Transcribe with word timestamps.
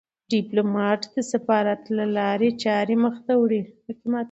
ډيپلومات 0.31 1.01
د 1.13 1.17
سفارت 1.31 1.81
له 1.97 2.05
لارې 2.17 2.49
چارې 2.63 2.95
مخ 3.03 3.15
ته 3.25 3.33
وړي. 3.41 3.61